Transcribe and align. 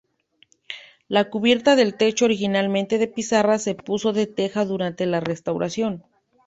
La 1.07 1.29
cubierta 1.29 1.75
del 1.75 1.93
techo, 1.93 2.25
originalmente 2.25 2.97
de 2.97 3.05
pizarra, 3.07 3.59
se 3.59 3.75
puso 3.75 4.13
de 4.13 4.25
teja 4.25 4.65
durante 4.65 5.05
la 5.05 5.19
restauración. 5.19 6.03